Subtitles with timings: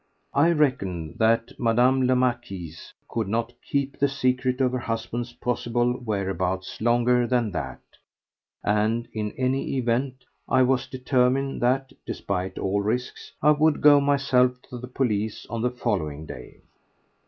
[0.33, 2.07] I reckoned that Mme.
[2.07, 7.81] la Marquise could not keep the secret of her husband's possible whereabouts longer than that,
[8.63, 14.59] and in any event I was determined that, despite all risks, I would go myself
[14.71, 16.61] to the police on the following day.